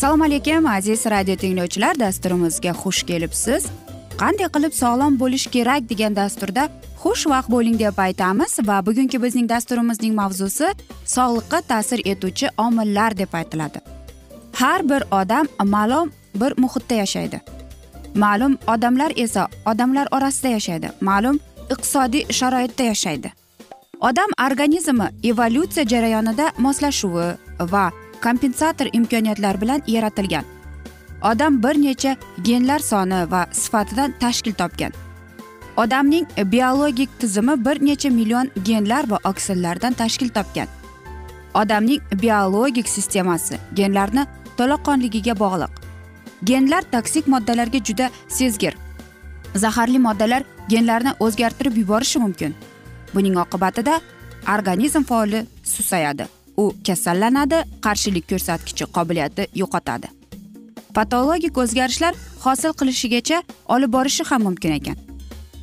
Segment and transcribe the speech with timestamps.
[0.00, 1.98] assalomu alaykum aziz radio tinglovchilar.
[1.98, 3.66] Dasturimizga xush kelibsiz.
[4.20, 6.64] Qanday qilib sog'lom bo'lish kerak degan dasturda
[7.02, 10.72] xushvaqt bo'ling deb aytamiz va bugungi bizning dasturimizning mavzusi
[11.16, 13.78] sog'liqqa ta'sir etuvchi omillar deb aytiladi.
[14.60, 17.40] Har bir odam ma'lum bir muhitda yashaydi.
[18.14, 20.90] Ma'lum odamlar esa odamlar orasida yashaydi.
[21.00, 23.32] Ma'lum iqtisodiy sharoitda yashaydi.
[24.00, 27.28] Odam organizmi evolyutsiya jarayonida moslashuvi
[27.60, 27.90] va
[28.22, 30.44] kompensator imkoniyatlar bilan yaratilgan.
[31.22, 34.92] Odam bir necha genlar soni va sifatidan tashkil topgan.
[35.76, 40.66] Odamning biologik tizimi bir necha million genlar va oksillardan tashkil topgan.
[41.54, 44.26] Odamning biologik sistemasi genlarni
[44.56, 45.79] to'laqonligiga bog'liq.
[46.44, 48.76] Genlar toksik moddalarga juda sezgir.
[49.54, 52.54] Zaharli moddalar genlarni o'zgartirib yuborishi mumkin.
[53.14, 54.00] Buning oqibatida
[54.58, 56.26] organizm faoli susayadi.
[56.56, 60.08] U kasallanadi qarshilik ko'rsatkichi qobiliyati yo'qotadi.
[60.94, 62.14] Patologik o'zgarishlar
[62.44, 64.96] hosil qilishigacha olib borishi ham mumkin ekan.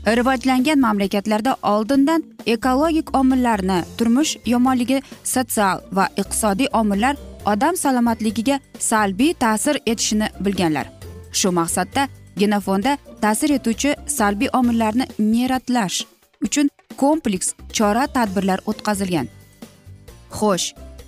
[0.07, 7.15] Rivojlangan mamlakatlarda oldindan ekologik omillarni turmush yomonligi sotsial va iqtisodiy omillar
[7.51, 10.87] odam salomatligiga salbiy ta'sir etishini bilganlar.
[11.39, 12.07] Shu maqsadda
[12.41, 16.03] genofonda ta'sir etuvchi salbiy omillarni neratlash
[16.45, 19.27] uchun kompleks chora tadbirlar o'tkazilgan.
[20.37, 20.67] Xo'sh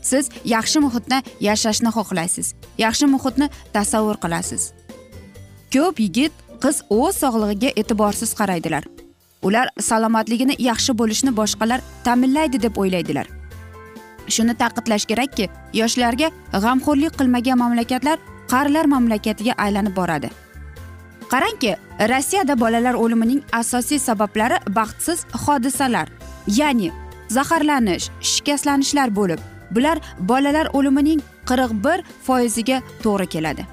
[0.10, 1.18] siz yaxshi muhitda
[1.48, 2.54] yashashni xohlaysiz
[2.86, 4.72] yaxshi muhitni tasavvur qilasiz.
[5.74, 6.34] Ko'p yigit
[6.64, 8.84] qiz o'z sog'lig'iga e'tiborsiz qaraydilar.
[9.48, 13.39] Ular salomatligini yaxshi bo'lishni boshqalar ta'minlaydi deb o'ylaydilar.
[14.36, 18.18] Shuni ta'kidlash kerakki yoshlarga g'amxo'rlik qilmagan mamlakatlar
[18.52, 20.30] qarilar mamlakatiga aylanib boradi.
[21.32, 21.76] Qarangki
[22.12, 26.08] rossiyada bolalar o'limining asosiy sabablari baxtsiz hodisalar
[26.60, 26.92] ya'ni
[27.36, 29.40] zaharlanish shikastlanishlar bo'lib
[29.76, 33.64] bular bolalar o'limining qirq bir foiziga to'g'ri keladi.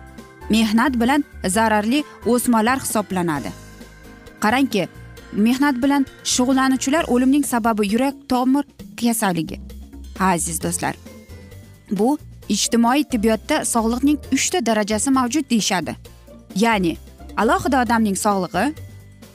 [0.50, 1.24] Mehnat bilan
[1.56, 3.50] zararli o'smalar hisoblanadi.
[4.44, 4.88] Qarangki
[5.32, 8.64] mehnat bilan shug'ullanuvchilar o'limning sababi yurak tomir
[9.00, 9.60] kasalligi
[10.20, 10.94] aziz do'stlar
[11.90, 12.18] bu
[12.48, 15.96] ijtimoiy tibbiyotda sog'liqning uchta darajasi mavjud deyishadi.
[16.56, 16.96] Ya'ni
[17.36, 18.74] alohida odamning sog'lig'i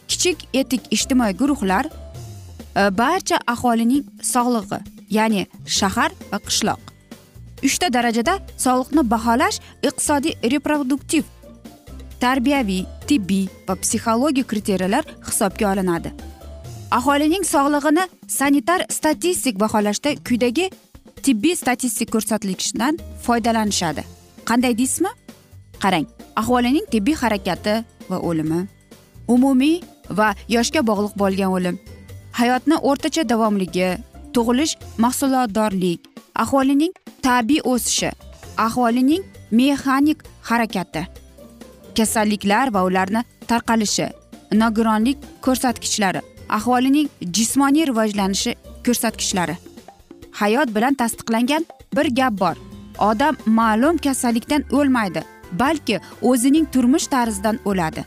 [0.08, 6.82] kichik etik ijtimoiy guruhlar e, barcha aholining sog'lig'i ya'ni shahar va qishloq.
[7.64, 11.24] Uchta darajada sog'liqni baholash iqtisodiy reproduktiv
[12.24, 16.12] tarbiyaviy tibbiy va psixologik kriteriyalar hisobga olinadi.
[16.92, 20.66] Aholining sog'lig'ini sanitar statistik baholashda quyidagi
[21.24, 24.04] tibbiy statistik ko'rsatkichdan foydalanishadi.
[24.50, 25.12] Qanday deysizmi
[25.84, 26.06] qarang
[26.42, 27.74] aholining tibbiy harakati
[28.10, 28.60] va o'limi
[29.34, 29.76] umumiy
[30.20, 31.76] va yoshga bog'liq bo'lgan o'lim
[32.40, 33.88] hayotni o'rtacha davomligi
[34.36, 34.74] tug'ilish
[35.04, 36.00] mahsulotdorlik
[36.44, 36.94] aholining
[37.28, 38.12] tabiiy o'sishi
[38.68, 39.24] aholining
[39.60, 41.04] mexanik harakati
[41.98, 44.08] kasalliklar va ularni tarqalishi
[44.62, 46.31] nogironlik ko'rsatkichlari.
[46.58, 48.56] Aholining jismoniy rivojlanishi
[48.86, 49.56] ko'rsatkichlari.
[50.32, 51.66] Hayot bilan tasdiqlangan
[51.96, 52.56] bir gap bor.
[53.10, 55.24] Odam ma'lum kasallikdan o'lmaydi
[55.60, 58.06] balki o'zining turmush tarzidan o'ladi.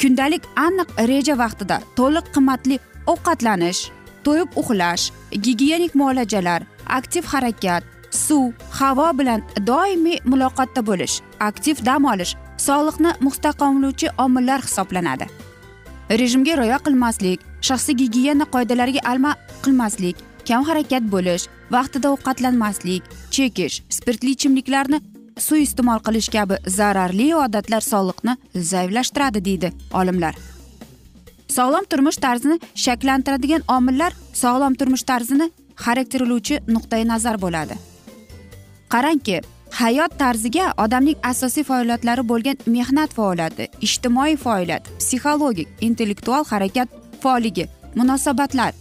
[0.00, 2.78] Kundalik aniq reja vaqtida to'liq qimmatli
[3.12, 3.80] ovqatlanish
[4.24, 5.04] to'yib uxlash
[5.44, 6.62] gigiyenik muolajalar
[6.98, 11.14] aktiv harakat suv havo bilan doimiy muloqotda bo'lish
[11.48, 12.36] aktiv dam olish
[12.66, 15.26] sog'liqni mustahkamlovchi omillar hisoblanadi.
[16.10, 19.34] Rejimga rioya qilmaslik shaxsiy gigiyena qoidalariga amal
[19.64, 20.16] qilmaslik
[20.48, 23.02] kam harakat bo'lish vaqtida ovqatlanmaslik
[23.34, 25.00] chekish spirtli ichimliklarni
[25.46, 28.36] suiiste'mol qilish kabi zararli odatlar sog'liqni
[28.70, 30.34] zaiflashtiradi deydi olimlar.
[31.56, 35.50] Sog'lom turmush tarzini shakllantiradigan omillar sog'lom turmush tarzini
[35.84, 37.76] xarakterlovchi nuqtai nazar bo'ladi.
[38.92, 39.40] Qarangki
[39.80, 46.88] hayot tarziga odamning asosiy faoliyatlari bo'lgan mehnat faoliyati ijtimoiy faoliyat psixologik intellektual harakat
[47.24, 47.64] poligi
[47.98, 48.72] munosabatlar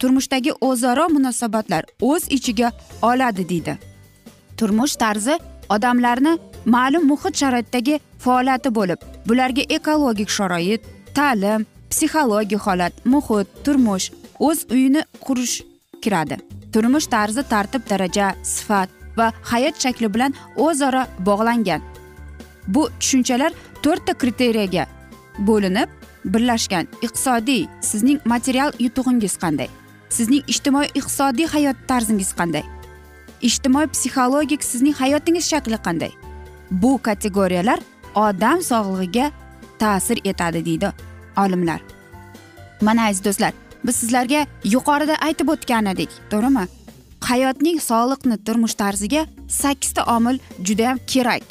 [0.00, 3.74] turmushdagi o'zaro munosabatlar o'z ichiga oladi deydi.
[4.58, 5.38] Turmush tarzi
[5.74, 6.32] odamlarni
[6.74, 10.82] ma'lum muhit sharoitdagi faoliyati bo'lib bularga ekologik sharoit
[11.18, 15.56] ta'lim psixologik holat muhit turmush o'z uyini qurish
[16.02, 16.36] kiradi.
[16.72, 18.88] Turmush tarzi tartib daraja sifat
[19.18, 20.32] va hayot shakli bilan
[20.66, 21.82] o'zaro bog'langan.
[22.74, 23.52] Bu tushunchalar
[23.84, 24.86] to'rtta kriteriyaga
[25.48, 25.88] bo'linib
[26.24, 26.88] birlashgan.
[27.02, 29.68] Iqtisodiy sizning material yutug'ingiz qanday?
[30.08, 32.64] Sizning ijtimoiy iqtisodiy hayot tarzingiz qanday?
[33.42, 36.12] Ijtimoiy psixologik sizning hayotingiz shakli qanday?
[36.70, 37.80] Bu kategoriyalar
[38.14, 39.30] odam sog'lig'iga
[39.78, 40.92] ta'sir etadi deydi
[41.36, 41.80] olimlar.
[42.80, 43.52] Mana aziz do'stlar
[43.84, 46.64] biz sizlarga yuqorida aytib o'tgan edik to'g'rimi?
[47.30, 51.42] Hayotning sog'liqni turmush tarziga sakkizta omil judayam kerak.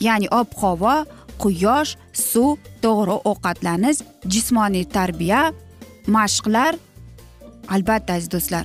[0.00, 0.94] Ya'ni ob havo
[1.42, 4.00] quyosh suv to'g'ri ovqatlanish
[4.32, 5.40] jismoniy tarbiya
[6.16, 6.74] mashqlar.
[7.74, 8.64] Albatta aziz do'stlar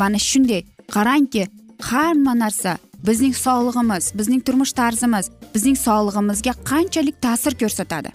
[0.00, 0.62] mana shunday
[0.94, 1.42] qarangki
[1.90, 8.10] hamma narsa bizning sog'lig'imiz bizning turmush tarzimiz bizning sog'lig'imizga qanchalik ta'sir ko'rsatadi.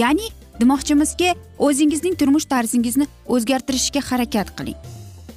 [0.00, 0.28] Ya'ni
[0.60, 4.78] demoqchimizki o'zingizning turmush tarzingizni o'zgartirishga harakat qiling.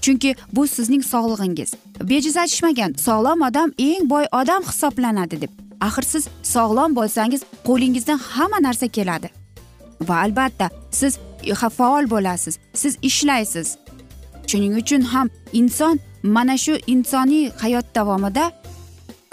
[0.01, 1.69] Chunki bu sizning sog'lig'ingiz.
[2.11, 5.66] Bejiz aytishmagan sog'lom odam eng boy odam hisoblanadi deb.
[5.81, 9.29] Axir siz sog'lom bo'lsangiz qo'lingizdan hamma narsa keladi.
[10.07, 11.19] Va albatta siz
[11.77, 13.77] faol bo'lasiz siz ishlaysiz.
[14.47, 18.51] Shuning uchun ham inson mana shu insoniy hayot davomida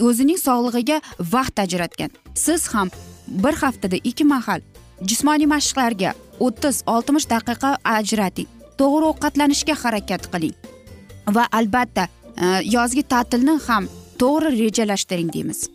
[0.01, 1.01] o'zining sog'lig'iga
[1.35, 2.11] vaqt ajratgan.
[2.35, 2.89] Siz ham
[3.29, 4.61] bir haftada ikki mahal
[5.09, 8.49] jismoniy mashqlarga o'ttiz oltmish daqiqa ajrating.
[8.79, 10.55] To'g'ri ovqatlanishga harakat qiling.
[11.37, 12.09] Va albatta
[12.45, 13.89] e, yozgi ta'tilni ham
[14.21, 15.74] to'g'ri rejalashtiring deymiz.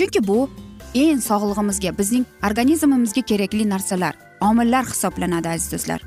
[0.00, 0.48] Chunki bu
[0.94, 6.00] eng sog'lig'imizga bizning organizmimizga kerakli narsalar omillar hisoblanadi aziz do'stlar.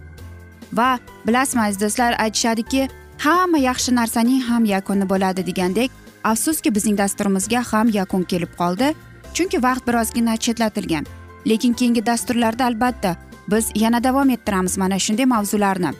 [0.79, 0.87] Va
[1.27, 2.87] bilasizmi aziz do'stlar aytishadiki
[3.25, 5.91] hamma yaxshi narsaning ham yakuni bo'ladi degandek
[6.31, 8.87] afsuski bizning dasturimizga ham yakun kelib qoldi.
[9.33, 11.05] Chunki vaqt birozgina chetlatilgan.
[11.49, 13.15] Lekin keyingi dasturlarda albatta
[13.51, 15.93] biz yana davom ettiramiz mana shunday mavzularni.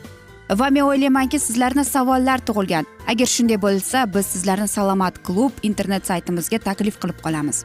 [0.50, 2.86] Va men o'ylaymanki sizlarni savollar tug'ilgan.
[3.08, 7.64] Agar shunday bo'lsa biz sizlarni salomat klub internet saytimizga taklif qilib qolamiz.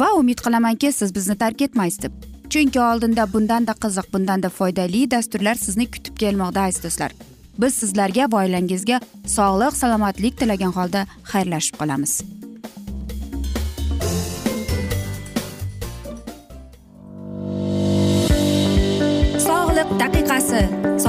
[0.00, 2.12] Va umid qilamanki siz bizni tark etmaysiz deb.
[2.50, 7.12] Chunki oldinda bundanda qiziq bundanda foydali dasturlar sizni kutib kelmoqda aziz do'stlar.
[7.58, 9.00] Biz sizlarga va oilangizga
[9.36, 12.20] sog'lik salomatlik tilagan holda xayrlashib qolamiz.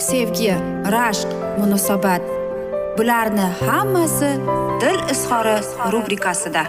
[0.00, 0.54] sevgi
[0.94, 1.28] rashq
[1.58, 2.22] munosabat.
[2.98, 4.30] Bularni hammasi
[4.80, 5.56] dil izhori
[5.92, 6.62] rubrikasida.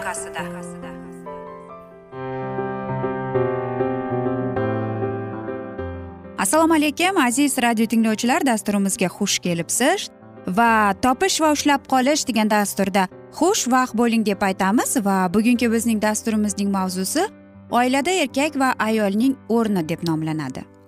[6.38, 10.08] Assalomu alaykum aziz radio tinglovchilar dasturimizga xush kelibsiz
[10.46, 13.06] va topish va ushlab qolish degan dasturda
[13.38, 17.24] xush vaqt bo'ling deb aytamiz va bugungi bizning dasturimizning mavzusi
[17.70, 20.81] oilada erkak va ayolning o'rni deb nomlanadi.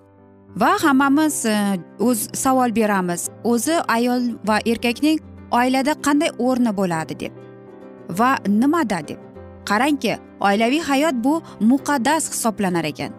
[0.55, 3.29] Va hammamiz e, o'z savol beramiz.
[3.43, 5.19] O'zi ayol va erkakning
[5.51, 7.33] oilada qanday o'rni bo'ladi deb.
[8.09, 9.19] Va nimada deb.
[9.69, 13.11] Qarangki oilaviy hayot bu muqaddas hisoblanar ekan.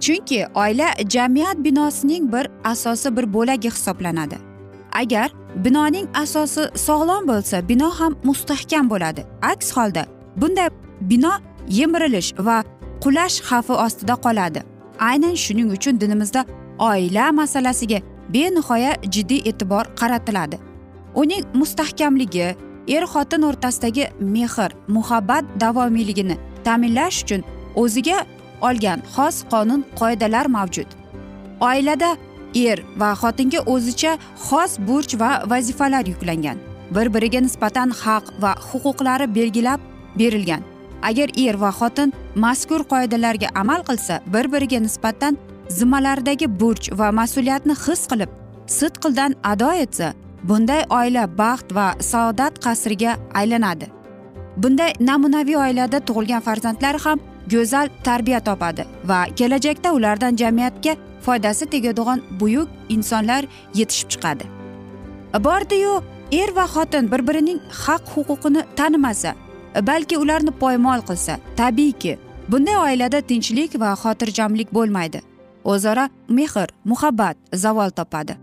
[0.00, 4.36] Chunki oila jamiyat binosining bir asosi bir bo'lagi hisoblanadi.
[4.92, 5.32] Agar
[5.64, 9.24] binoning asosi sog'lom bo'lsa bino ham mustahkam bo'ladi.
[9.42, 10.04] Aks holda
[10.36, 10.68] bunday
[11.00, 11.32] bino
[11.68, 12.64] yemirilish va
[13.00, 14.60] qulash xavfi ostida qoladi.
[14.98, 16.44] Aynan shuning uchun dinimizda
[16.82, 17.98] oila masalasiga
[18.34, 20.58] benihoya jiddiy e'tibor qaratiladi.
[21.14, 22.56] Uning mustahkamligi
[22.94, 27.42] er xotin o'rtasidagi mehr muhabbat davomiyligini ta'minlash uchun
[27.82, 28.18] o'ziga
[28.68, 30.88] olgan xos qonun qoidalar mavjud.
[31.60, 32.10] Oilada
[32.66, 34.12] er va xotinga o'zicha
[34.48, 36.58] xos burch va vazifalar yuklangan.
[36.94, 39.80] Bir biriga nisbatan haq va huquqlari belgilab
[40.18, 40.62] berilgan.
[41.08, 47.74] Agar er va xotin mazkur qoidalarga amal qilsa bir biriga nisbatan zimmalaridagi burch va mas'uliyatni
[47.84, 48.30] his qilib
[48.78, 50.12] sidqildan ado etsa
[50.48, 53.86] bunday oila baxt va saodat qasriga aylanadi.
[54.56, 57.20] Bunday namunaviy oilada tug'ilgan farzandlar ham
[57.52, 63.42] go'zal tarbiya topadi va kelajakda ulardan jamiyatga foydasi tegadigan buyuk insonlar
[63.74, 64.44] yetishib chiqadi.
[65.46, 66.02] Bordiyu
[66.32, 69.34] er va xotin bir birining haq huquqini tanimasa
[69.86, 75.31] balki ularni poymol qilsa tabiiyki bunday oilada tinchlik va xotirjamlik bo'lmaydi.
[75.64, 78.36] O'zaro mehr muhabbat zavol topadi.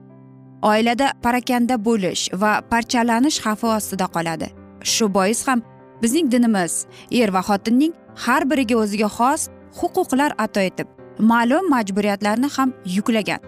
[0.62, 4.48] Oilada parakanda bo'lish va parchalanish xavfi ostida qoladi.
[4.84, 5.62] Shu bois ham
[6.02, 7.94] bizning dinimiz er va xotinning
[8.26, 9.42] har biriga o'ziga xos
[9.80, 10.88] huquqlar ato etib
[11.20, 13.40] ma'lum majburiyatlarni ham yuklagan.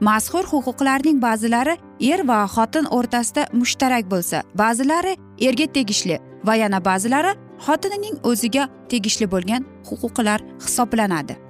[0.00, 1.74] Mazkur huquqlarning ba'zilari
[2.12, 5.12] er va xotin o'rtasida mushtarak bo'lsa ba'zilari
[5.48, 6.16] erga tegishli
[6.46, 7.32] va yana ba'zilari
[7.66, 11.43] xotinining o'ziga tegishli bo'lgan huquqlar hisoblanadi.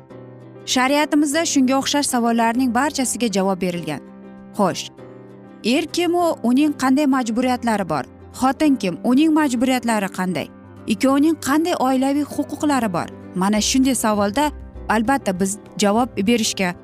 [0.66, 4.00] Shariatimizda shunga o'xshash savollarning barchasiga javob berilgan.
[4.56, 4.90] Xo'sh
[5.74, 8.04] er kimu uning qanday majburiyatlari bor?
[8.40, 8.98] Xotin kim?
[9.04, 10.48] Uning majburiyatlari qanday?
[10.86, 13.08] Ikkovining qanday oilaviy huquqlari bor?
[13.34, 14.50] Mana shunday savolda
[14.88, 16.74] albatta biz javob berishga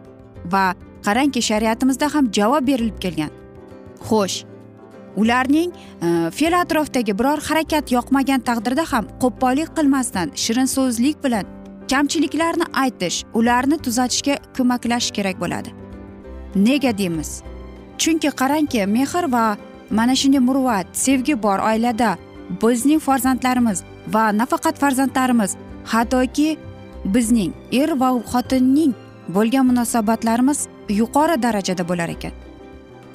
[0.52, 0.64] va
[1.06, 3.30] qarangki shariatimizda ham javob berilib kelgan.
[4.08, 4.44] Xo'sh
[5.16, 5.72] ularning
[6.02, 11.44] e, fe'l atrofdagi biror harakat yoqmagan taqdirda ham qo'pollik qilmasdan shirin so'zlik bilan
[11.90, 15.70] kamchiliklarni aytish ularni tuzatishga ko'maklashish kerak bo'ladi.
[16.54, 17.42] Nega deymiz?
[17.99, 19.56] Chunki qarangki mehr va
[19.90, 22.16] mana shunday muruvvat sevgi bor oilada
[22.62, 23.82] bizning farzandlarimiz
[24.14, 25.56] va nafaqat farzandlarimiz
[25.92, 26.56] hattoki
[27.04, 28.92] bizning er va xotinning
[29.28, 32.32] bo'lgan munosabatlarimiz yuqori darajada bo'lar ekan.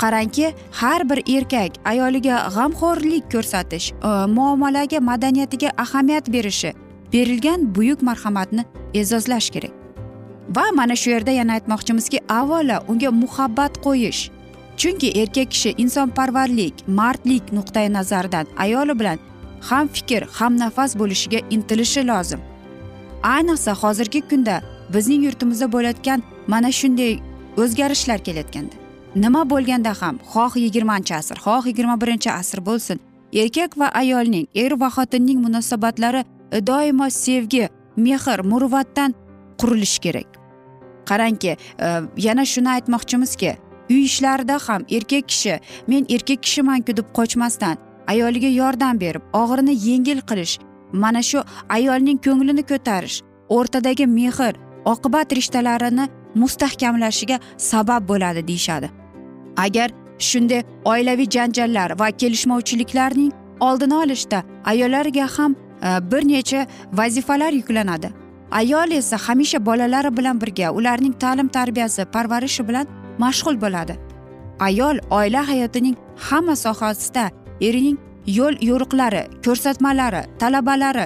[0.02, 6.74] Qarangki har bir erkak ayoliga g'amxo'rlik ko'rsatish e, muomalaga madaniyatiga ahamiyat berishi
[7.14, 9.72] berilgan buyuk marhamatni e'zozlash kerak.
[10.56, 14.22] Va mana shu yerda yana aytmoqchimizki avvalo unga muhabbat qo'yish.
[14.78, 19.20] Chunki erkak kishi insonparvarlik mardlik nuqtai nazaridan ayoli bilan
[19.70, 22.42] ham fikr ham nafas bo'lishiga intilishi lozim.
[23.24, 24.62] Ayniqsa hozirgi kunda
[24.94, 27.14] bizning yurtimizda bo'layotgan mana shunday
[27.58, 28.76] o'zgarishlar kelayotganda.
[29.16, 32.98] Nima bo'lganda ham xoh yigirmanchi asr xoh yigirma birinchi asr bo'lsin
[33.42, 36.22] erkak va ayolning er va xotinning munosabatlari
[36.52, 39.14] doimo sevgi mehr muruvvatdan
[39.58, 40.28] qurilishi kerak.
[41.06, 41.88] Qarangki e,
[42.18, 43.58] yana shuni aytmoqchimizki
[43.90, 50.22] uy ishlarida ham erkak kishi men erkak kishimanku deb qochmasdan ayoliga yordam berib og'irini yengil
[50.30, 50.60] qilish
[50.94, 58.90] mana shu ayolning ko'nglini ko'tarish o'rtadagi mehr oqibat rishtalarini mustahkamlashiga sabab bo'ladi deyishadi.
[59.58, 68.10] Agar shunday oilaviy janjallar va kelishmovchiliklarning oldini olishda ayollarga ham Э, bir necha vazifalar yuklanadi.
[68.52, 72.88] Ayol esa hamisha bolalari bilan birga ularning ta'lim tarbiyasi parvarishi bilan
[73.20, 73.96] mashg'ul bo'ladi.
[74.60, 77.26] Ayol oila hayotining hamma sohasida
[77.62, 77.98] erining
[78.38, 81.06] yo'l yo'riqlari ko'rsatmalari talabalari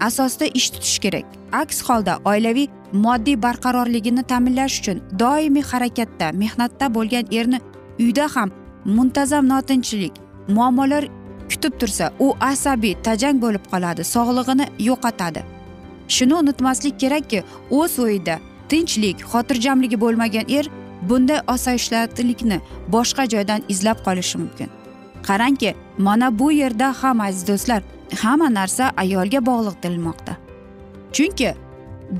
[0.00, 1.24] asosida ish tutish kerak.
[1.52, 7.58] Aks holda oilaviy moddiy barqarorligini ta'minlash uchun doimiy harakatda mehnatda bo'lgan erni
[7.98, 8.48] uyda ham
[8.84, 10.14] muntazam notinchlik
[10.48, 11.04] muammolar
[11.52, 15.42] kutib tursa u asabiy tajang bo'lib qoladi sog'lig'ini yo'qotadi.
[16.08, 18.36] Shuni unutmaslik kerakki o'z uyida
[18.68, 20.66] tinchlik xotirjamligi bo'lmagan er
[21.08, 22.58] bunday osoyishtalikni
[22.94, 24.68] boshqa joydan izlab qolishi mumkin.
[25.28, 27.82] Qarangki mana bu yerda ham aziz do'stlar
[28.22, 30.32] hamma narsa ayolga bog'liq deyilmoqda.
[31.12, 31.54] Chunki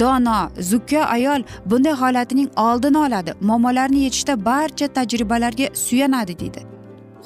[0.00, 6.60] dono zukko ayol bunday holatining oldini oladi muammolarni yechishda barcha tajribalarga suyanadi deydi.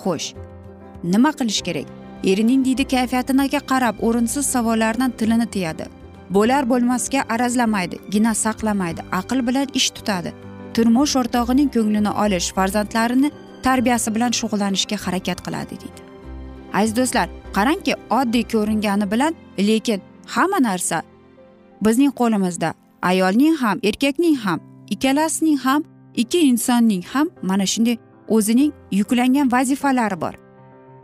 [0.03, 0.46] Xo'sh
[1.05, 1.87] nima qilish kerak?
[2.25, 5.87] Erining deydi kayfiyatiga qarab o'rinsiz savollardan tilini tiyadi.
[6.31, 10.33] Bo'lar bo'lmasga arazlamaydi gina saqlamaydi aql bilan ish tutadi.
[10.75, 13.31] Turmush o'rtog'ining ko'nglini olish farzandlarini
[13.63, 16.01] tarbiyasi bilan shug'ullanishga harakat qiladi deydi.
[16.75, 21.03] Aziz do'stlar qarangki oddiy ko'ringani bilan lekin hamma narsa
[21.85, 24.61] bizning qo'limizda ayolning ham erkakning ham
[24.91, 25.85] ikkalasining ham
[26.23, 27.97] ikki insonning ham mana shunday
[28.29, 30.46] o'zining yuklangan vazifalari bor.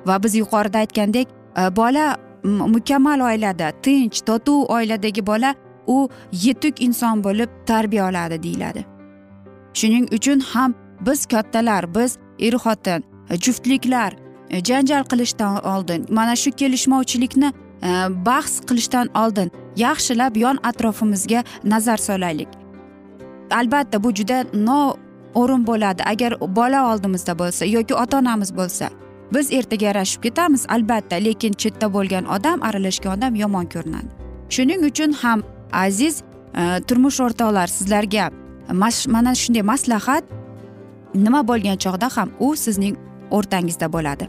[0.07, 5.55] Va biz yuqorida aytgandek e, bola mukammal oilada tinch totuv oiladagi bola
[5.87, 8.85] u yetuk inson bo'lib tarbiya oladi deyiladi.
[9.75, 14.13] Shuning uchun ham biz kattalar biz er xotin e, juftliklar
[14.51, 17.53] e, janjal qilishdan oldin mana shu kelishmovchilikni
[18.27, 22.49] bahs qilishdan oldin yaxshilab yon atrofimizga nazar solaylik.
[23.51, 26.03] Albatta bu juda noo'rin bo'ladi.
[26.07, 28.91] Agar bola oldimizda bo'lsa yoki ota onamiz bo'lsa
[29.35, 34.11] biz ertaga yarashib ketamiz albatta lekin chetda bo'lgan odam aralashgan odam yomon ko'rinadi.
[34.55, 35.43] Shuning uchun ham
[35.73, 38.31] aziz e, turmush o'rtoqlar sizlarga
[39.15, 40.25] mana shunday maslahat
[41.15, 42.97] nima bo'lgan chog'da ham u sizning
[43.31, 44.29] o'rtangizda bo'ladi.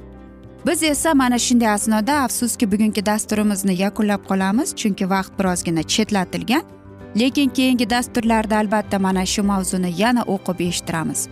[0.67, 6.63] Biz esa mana shunday asnoda afsuski bugungi dasturimizni yakunlab qolamiz chunki vaqt birozgina chetlatilgan.
[7.19, 11.27] Lekin keyingi dasturlarda albatta mana shu mavzuni yana o'qib eshittiramiz.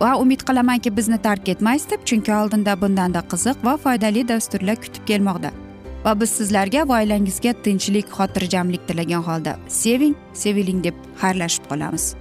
[0.00, 5.04] Va umid qilamanki bizni tark etmaysiz deb chunki oldinda bundanda qiziq va foydali dasturlar kutib
[5.10, 5.50] kelmoqda.
[6.04, 12.14] Va biz sizlarga va oilangizga tinchlik xotirjamlik tilagan holda seving seviling deb xayrlashib qolamiz.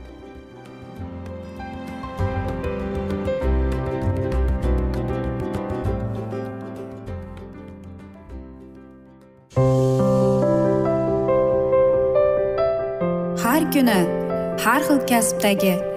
[13.44, 14.00] Har kuni
[14.64, 15.97] har xil kasbdagi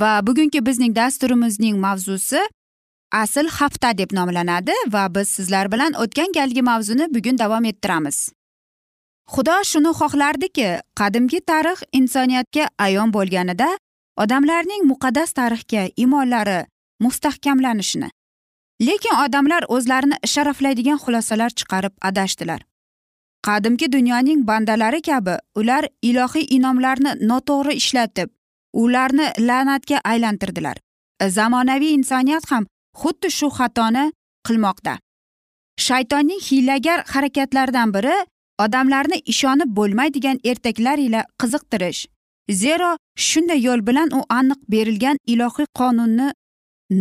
[0.00, 2.40] Va bugungi bizning dasturimizning mavzusi
[3.12, 8.32] asl hafta deb nomlanadi va biz sizlar bilan o'tgan galgi mavzuni bugun davom ettiramiz.
[9.34, 10.68] Xudo shuni xohlardiki
[11.00, 13.68] qadimgi tarix insoniyatga ayon bo'lganida
[14.16, 16.60] odamlarning muqaddas tarixga iymonlari
[17.00, 18.10] mustahkamlanishini
[18.86, 22.60] lekin odamlar o'zlarini sharaflaydigan xulosalar chiqarib adashdilar.
[23.46, 28.33] Qadimki dunyoning bandalari kabi ular ilohiy inomlarni noto'g'ri ishlatib
[28.82, 30.76] ularni la'natga aylantirdilar.
[31.36, 32.64] Zamonaviy insoniyat ham
[33.00, 34.04] xuddi shu xatoni
[34.46, 34.94] qilmoqda.
[35.86, 38.16] Shaytonning hiylagar harakatlaridan biri
[38.64, 42.06] odamlarni ishonib bo'lmaydigan ertaklar ila qiziqtirish.
[42.50, 42.90] Zero
[43.28, 46.28] shunday yo'l bilan u aniq berilgan ilohiy qonunni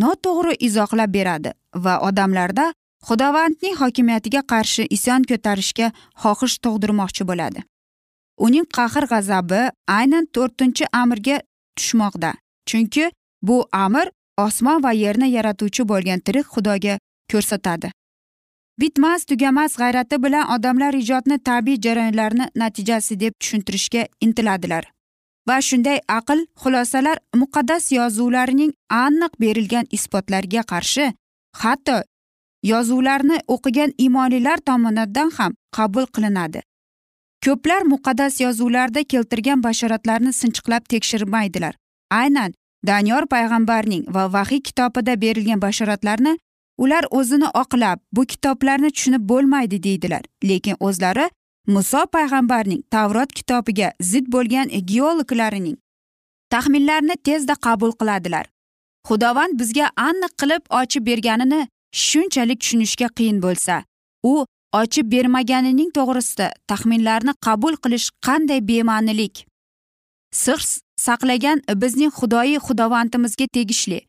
[0.01, 2.65] noto'g'ri izohlab beradi va odamlarda
[3.07, 5.87] xudovandning hokimiyatiga qarshi isyon ko'tarishga
[6.23, 7.63] xohish tug'dirmoqchi bo'ladi.
[8.45, 9.61] Uning qahr g'azabi
[9.97, 11.41] aynan to'rtinchi amirga
[11.77, 12.33] tushmoqda.
[12.69, 14.07] Chunki bu amr
[14.37, 16.97] osmon va yerni yaratuvchi bo'lgan tirik xudoga
[17.31, 17.91] ko'rsatadi.
[18.79, 24.83] Bitmas tugamas g'ayrati bilan odamlar ijodni tabiiy jarayonlarni natijasi deb tushuntirishga intiladilar.
[25.47, 28.71] Va shunday aql xulosalar muqaddas yozuvlarning
[29.03, 31.05] aniq berilgan isbotlarga qarshi
[31.61, 31.97] hatto
[32.71, 36.61] yozuvlarni o'qigan imonilar tomonidan ham qabul qilinadi.
[37.45, 41.75] Ko'plar muqaddas yozuvlarda keltirgan bashoratlarni sinchiqlab tekshirmaydilar.
[42.11, 42.53] Aynan
[42.87, 46.37] daniyor payg'ambarning va vahiy kitobida berilgan bashoratlarni
[46.77, 50.23] ular o'zini oqlab bu kitoblarni tushunib bo'lmaydi deydilar.
[50.43, 51.29] Lekin o'zlari
[51.67, 55.77] muso payg'ambarning tavrot kitobiga zid bo'lgan geologlarining
[56.49, 58.45] taxminlarini tezda qabul qiladilar.
[59.07, 61.67] Xudovand bizga aniq qilib ochib berganini
[62.07, 63.83] shunchalik tushunishga qiyin bo'lsa
[64.23, 69.45] u ochib bermaganining to'g'risida taxminlarni qabul qilish qanday bema'nilik?
[70.31, 70.59] Sir
[71.05, 73.99] saqlagan bizning xudoyi xudovandimizga tegishli.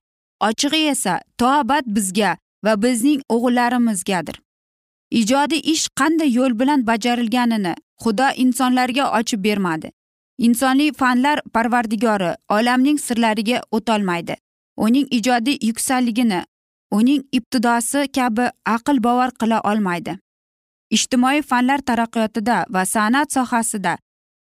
[0.48, 4.36] Ochig'i esa toabat bizga va bizning o'g'illarimizgadir.
[5.20, 9.92] Ijodiy ish qanday yo'l bilan bajarilganini xudo insonlarga ochib bermadi.
[10.38, 14.34] Insoniy fanlar parvardigori olamning sirlariga o'tolmaydi.
[14.76, 16.40] Uning ijodiy yuksakligini
[16.90, 18.46] uning ibtidosi kabi
[18.76, 20.18] aql bovar qila olmaydi.
[20.96, 23.94] Ijtimoiy fanlar taraqqiyotida va san'at sohasida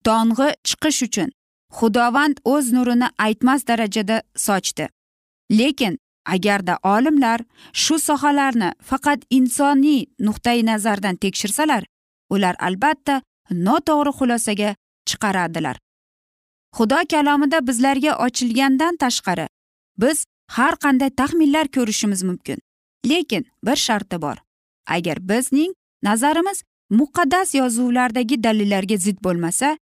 [0.08, 1.30] dong'i chiqish uchun
[1.78, 4.86] xudovand o'z nurini aytmas darajada sochdi.
[5.60, 7.40] Lekin agarda olimlar
[7.74, 11.84] shu sohalarni faqat insoniy nuqtai nazardan tekshirsalar
[12.34, 13.22] ular albatta
[13.68, 14.70] noto'g'ri xulosaga
[15.10, 15.78] chiqaradilar.
[16.78, 19.48] Xudo kalomida bizlarga ochilgandan tashqari
[20.02, 20.26] biz
[20.58, 22.58] har qanday taxminlar ko'rishimiz mumkin.
[23.10, 24.38] Lekin bir sharti bor.
[24.96, 29.78] Agar bizning nazarimiz muqaddas yozuvlardagi dalillarga zid bo'lmasa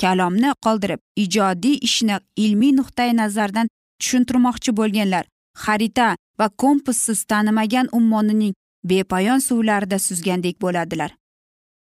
[0.00, 3.68] kalomni qoldirib ijodiy ishni ilmiy nuqtai nazardan
[4.00, 5.24] tushuntirmoqchi bo'lganlar
[5.64, 8.54] xarita va kompassiz tanimagan ummonining
[8.84, 11.10] bepoyon suvlarida suzgandek bo'ladilar.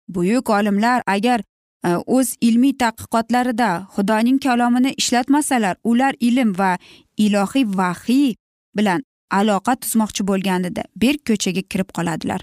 [0.08, 1.40] Buyuk olimlar agar
[1.84, 6.78] e, o'z ilmiy tadqiqotlarida xudoning kalomini ishlatmasalar ular ilm va
[7.16, 8.34] ilohiy vahiy
[8.76, 12.40] bilan aloqa tuzmoqchi bo'lganida berk ko'chaga kirib qoladilar.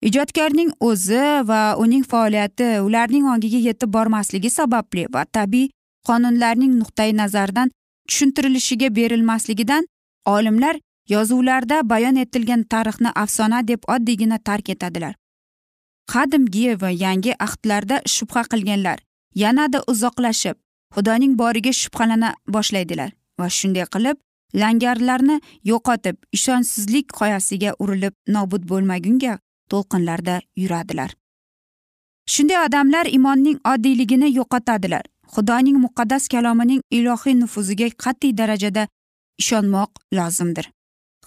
[0.00, 5.68] Ijodkorning o'zi va uning faoliyati ularning ongiga yetib bormasligi sababli va tabiiy
[6.08, 7.72] qonunlarning nuqtai nazaridan
[8.08, 9.84] tushuntirilishiga berilmasligidan
[10.34, 10.78] olimlar
[11.14, 15.14] yozuvlarda bayon etilgan tarixni afsona deb oddiygina tark etadilar.
[16.12, 18.98] Qadimgi va yangi ahdlarda shubha qilganlar
[19.34, 20.56] yanada uzoqlashib
[20.94, 23.10] xudoning boriga shubhalana boshlaydilar
[23.40, 24.16] va shunday qilib
[24.62, 25.36] langarlarni
[25.70, 29.38] yo'qotib ishonchsizlik qoyasiga urilib nobud bo'lmagunga
[29.72, 31.10] to'lqinlarda yuradilar.
[32.32, 35.04] Shunday odamlar imonning oddiyligini yo'qotadilar.
[35.34, 38.88] Xudoning muqaddas kalomining ilohiy nufuziga qat'iy darajada
[39.42, 40.66] ishonmoq lozimdir.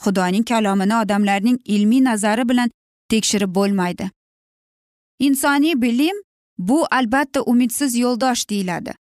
[0.03, 2.69] Xudoning kalomini odamlarning ilmiy nazari bilan
[3.10, 4.10] tekshirib bo'lmaydi.
[5.19, 6.17] Insoniy bilim
[6.58, 8.93] bu albatta umidsiz yo'ldosh deyiladi.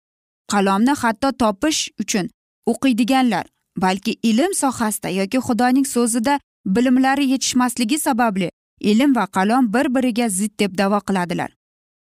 [0.52, 2.30] Qalomni hatto topish uchun
[2.66, 8.50] o'qiydiganlar balki ilm sohasida yoki xudoning so'zida bilimlari yetishmasligi sababli
[8.90, 11.50] ilm va qalom bir biriga zid deb davo qiladilar.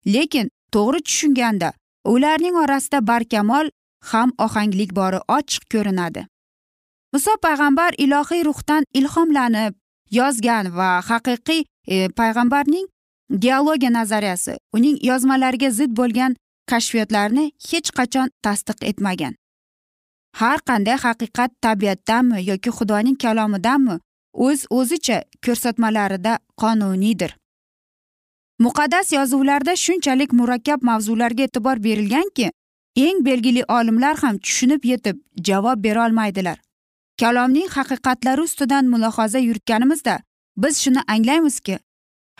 [0.05, 1.69] Lekin to'g'ri tushunganda
[2.13, 3.69] ularning orasida barkamol
[4.11, 6.25] ham ohanglik bori ochiq ko'rinadi.
[7.13, 9.73] Muso payg'ambar ilohiy ruhdan ilhomlanib
[10.19, 11.61] yozgan va haqiqiy
[11.93, 12.87] e, payg'ambarning
[13.45, 16.35] geologiya nazariyasi uning yozmalariga zid bo'lgan
[16.71, 19.33] kashfiyotlarni hech qachon tasdiq etmagan.
[20.39, 23.99] Har qanday haqiqat tabiatdanmi yoki xudoning kalomidanmi
[24.33, 27.37] o'z o'zicha ko'rsatmalarida qonuniydir.
[28.59, 32.51] Muqaddas yozuvlarda shunchalik murakkab mavzularga e'tibor berilganki
[32.95, 35.17] eng belgili olimlar ham tushunib yetib
[35.47, 36.57] javob berolmaydilar
[37.19, 40.19] kalomning haqiqatlari ustidan mulohaza yuritganimizda
[40.57, 41.79] biz shuni anglaymizki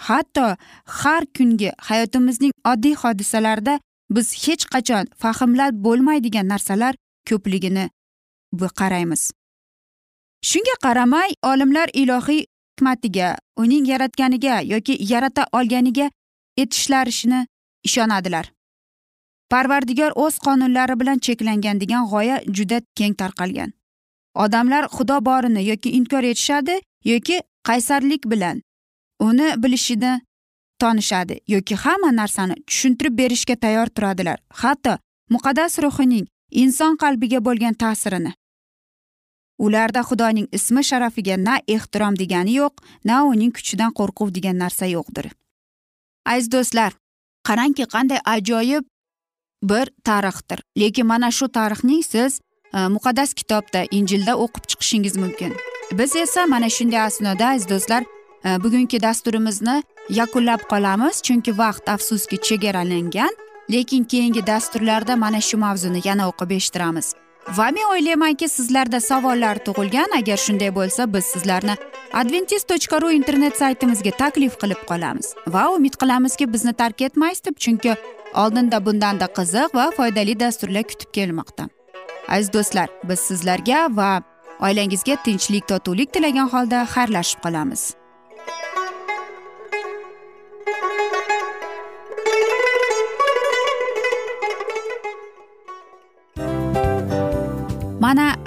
[0.08, 3.80] hatto har kungi hayotimizning oddiy hodisalarida
[4.16, 6.94] biz hech qachon fahmlab bo'lmaydigan narsalar
[7.30, 7.86] ko'pligini
[8.80, 9.32] qaraymiz.
[10.44, 16.10] Shunga qaramay olimlar ilohiy hikmatiga uning yaratganiga yoki yarata olganiga
[16.58, 17.48] etishlarishni
[17.84, 18.52] ishonadilar.
[19.50, 23.72] Parvardigor o'z qonunlari bilan cheklangan degan g'oya juda keng tarqalgan.
[24.36, 28.62] Odamlar xudo borini yoki inkor etishadi yoki qaysarlik bilan
[29.20, 30.22] uni bilishini
[30.80, 34.40] tonishadi yoki hamma narsani tushuntirib berishga tayyor turadilar.
[34.50, 34.98] Hatto
[35.30, 38.34] muqaddas ruhining inson qalbiga bo'lgan ta'sirini
[39.66, 42.74] ularda xudoning ismi sharafiga na ehtirom degani yo'q
[43.10, 45.26] na uning kuchidan qo'rquv degan narsa yo'qdir.
[46.34, 46.92] Aziz do'stlar
[47.48, 48.84] qarangki qanday ajoyib
[49.64, 50.60] bir tarixdir.
[50.78, 52.40] Lekin mana shu tarixning siz
[52.74, 55.56] e, muqaddas kitobda injilda o'qib chiqishingiz mumkin.
[56.00, 58.04] Biz esa mana shunday asnoda aziz do'stlar
[58.48, 59.78] e, bugungi dasturimizni
[60.20, 63.34] yakunlab qolamiz chunki vaqt afsuski chegaralangan
[63.74, 67.08] lekin keyingi dasturlarda mana shu mavzuni yana o'qib eshittiramiz.
[67.48, 70.18] Va men o'ylaymanki sizlarda savollar tug'ilgan.
[70.18, 71.76] Agar shunday bo'lsa biz sizlarni
[72.14, 75.34] adventis tochka ru internet saytimizga taklif qilib qolamiz.
[75.48, 77.96] Va umid qilamizki bizni tark etmaysiz deb chunki
[78.34, 81.70] oldinda bundanda qiziq va foydali dasturlar kutib kelmoqda.
[82.28, 84.12] Aziz do'stlar biz sizlarga va
[84.60, 88.03] oilangizga tinchlik totuvlik tilagan holda xayrlashib qolamiz.